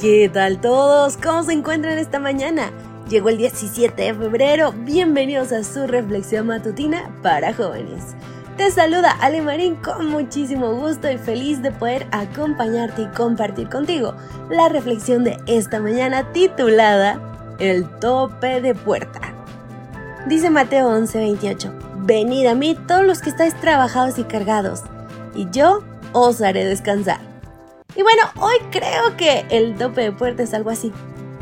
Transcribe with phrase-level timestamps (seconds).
[0.00, 1.18] ¿Qué tal todos?
[1.18, 2.70] ¿Cómo se encuentran esta mañana?
[3.10, 8.14] Llegó el 17 de febrero, bienvenidos a su reflexión matutina para jóvenes.
[8.56, 14.14] Te saluda Ale Marín con muchísimo gusto y feliz de poder acompañarte y compartir contigo
[14.48, 17.20] la reflexión de esta mañana titulada
[17.58, 19.20] El tope de puerta.
[20.26, 21.74] Dice Mateo 11:28,
[22.06, 24.80] Venid a mí todos los que estáis trabajados y cargados,
[25.34, 27.29] y yo os haré descansar.
[27.96, 30.92] Y bueno, hoy creo que el tope de puerta es algo así,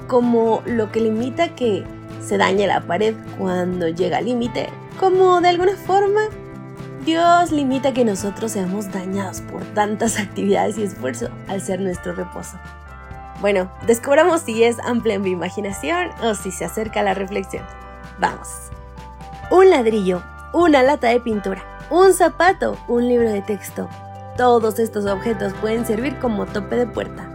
[0.07, 1.85] como lo que limita que
[2.21, 6.23] se dañe la pared cuando llega al límite, como de alguna forma
[7.05, 12.59] Dios limita que nosotros seamos dañados por tantas actividades y esfuerzo al ser nuestro reposo.
[13.41, 17.65] Bueno, descubramos si es amplia en mi imaginación o si se acerca a la reflexión.
[18.19, 18.49] Vamos.
[19.51, 23.89] Un ladrillo, una lata de pintura, un zapato, un libro de texto,
[24.39, 27.29] todos estos objetos pueden servir como tope de puerta.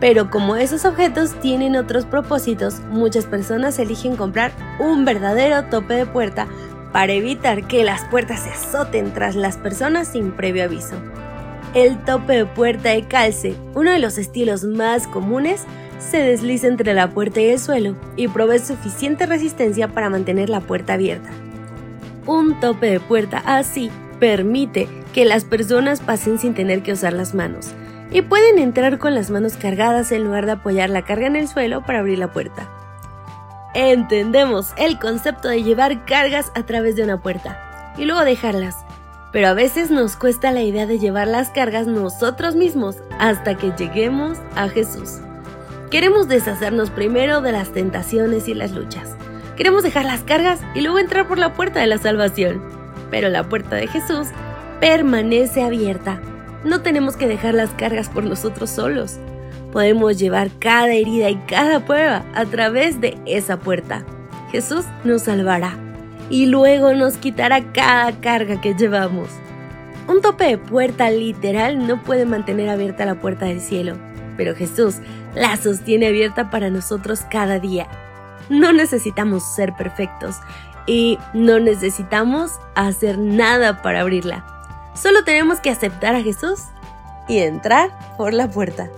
[0.00, 6.06] Pero como esos objetos tienen otros propósitos, muchas personas eligen comprar un verdadero tope de
[6.06, 6.48] puerta
[6.92, 10.96] para evitar que las puertas se azoten tras las personas sin previo aviso.
[11.74, 15.64] El tope de puerta de calce, uno de los estilos más comunes,
[15.98, 20.60] se desliza entre la puerta y el suelo y provee suficiente resistencia para mantener la
[20.60, 21.28] puerta abierta.
[22.26, 27.34] Un tope de puerta así permite que las personas pasen sin tener que usar las
[27.34, 27.72] manos
[28.12, 31.48] y pueden entrar con las manos cargadas en lugar de apoyar la carga en el
[31.48, 32.68] suelo para abrir la puerta.
[33.74, 38.76] Entendemos el concepto de llevar cargas a través de una puerta y luego dejarlas,
[39.32, 43.72] pero a veces nos cuesta la idea de llevar las cargas nosotros mismos hasta que
[43.76, 45.18] lleguemos a Jesús.
[45.90, 49.16] Queremos deshacernos primero de las tentaciones y las luchas.
[49.56, 52.62] Queremos dejar las cargas y luego entrar por la puerta de la salvación.
[53.10, 54.28] Pero la puerta de Jesús
[54.80, 56.20] permanece abierta.
[56.64, 59.18] No tenemos que dejar las cargas por nosotros solos.
[59.72, 64.04] Podemos llevar cada herida y cada prueba a través de esa puerta.
[64.50, 65.76] Jesús nos salvará
[66.28, 69.28] y luego nos quitará cada carga que llevamos.
[70.08, 73.94] Un tope de puerta literal no puede mantener abierta la puerta del cielo,
[74.36, 74.96] pero Jesús
[75.34, 77.86] la sostiene abierta para nosotros cada día.
[78.48, 80.36] No necesitamos ser perfectos
[80.90, 84.44] y no necesitamos hacer nada para abrirla.
[84.92, 86.62] Solo tenemos que aceptar a Jesús
[87.28, 88.90] y entrar por la puerta.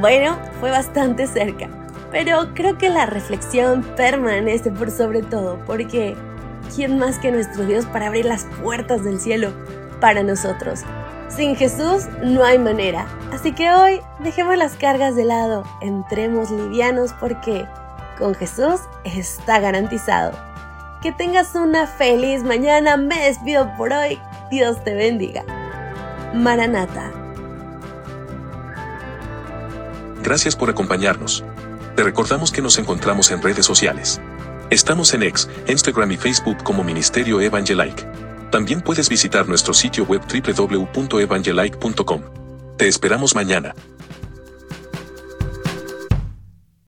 [0.00, 1.68] Bueno, fue bastante cerca,
[2.12, 6.14] pero creo que la reflexión permanece por sobre todo, porque
[6.72, 9.52] ¿quién más que nuestro Dios para abrir las puertas del cielo
[10.00, 10.82] para nosotros?
[11.26, 17.12] Sin Jesús no hay manera, así que hoy dejemos las cargas de lado, entremos livianos
[17.14, 17.66] porque
[18.20, 20.53] con Jesús está garantizado.
[21.04, 24.18] Que tengas una feliz mañana, me despido por hoy,
[24.50, 25.44] Dios te bendiga.
[26.32, 27.12] Maranata.
[30.22, 31.44] Gracias por acompañarnos.
[31.94, 34.18] Te recordamos que nos encontramos en redes sociales.
[34.70, 38.06] Estamos en X, Instagram y Facebook como Ministerio Evangelike.
[38.50, 42.22] También puedes visitar nuestro sitio web www.evangelike.com.
[42.78, 43.74] Te esperamos mañana.